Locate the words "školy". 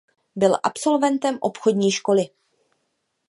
1.91-2.27